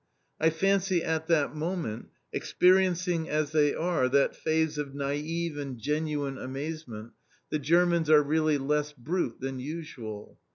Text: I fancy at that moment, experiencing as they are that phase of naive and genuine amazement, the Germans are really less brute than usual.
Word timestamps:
I 0.39 0.49
fancy 0.49 1.03
at 1.03 1.27
that 1.27 1.53
moment, 1.53 2.07
experiencing 2.33 3.29
as 3.29 3.51
they 3.51 3.75
are 3.75 4.09
that 4.09 4.35
phase 4.35 4.79
of 4.79 4.95
naive 4.95 5.57
and 5.59 5.77
genuine 5.77 6.39
amazement, 6.39 7.11
the 7.51 7.59
Germans 7.59 8.09
are 8.09 8.23
really 8.23 8.57
less 8.57 8.93
brute 8.93 9.39
than 9.41 9.59
usual. 9.59 10.39